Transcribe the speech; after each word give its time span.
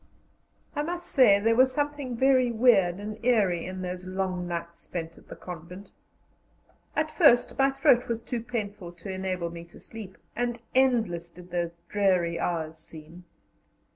I 0.75 0.81
must 0.81 1.05
say 1.11 1.39
there 1.39 1.55
was 1.55 1.71
something 1.71 2.17
very 2.17 2.49
weird 2.51 2.95
and 2.99 3.23
eerie 3.23 3.67
in 3.67 3.83
those 3.83 4.03
long 4.03 4.47
nights 4.47 4.79
spent 4.79 5.15
at 5.15 5.27
the 5.27 5.35
convent. 5.35 5.91
At 6.95 7.11
first 7.11 7.55
my 7.59 7.69
throat 7.69 8.07
was 8.07 8.23
too 8.23 8.41
painful 8.41 8.93
to 8.93 9.11
enable 9.11 9.51
me 9.51 9.63
to 9.65 9.79
sleep, 9.79 10.17
and 10.35 10.59
endless 10.73 11.29
did 11.29 11.51
those 11.51 11.75
dreary 11.87 12.39
hours 12.39 12.79
seem. 12.79 13.25